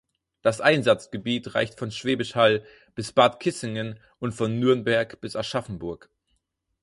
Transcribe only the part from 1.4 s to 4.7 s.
reicht von Schwäbisch Hall bis Bad Kissingen und von